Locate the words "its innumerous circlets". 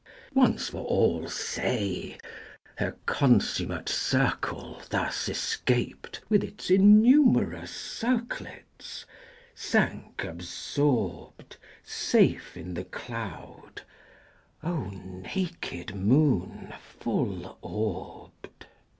6.43-9.05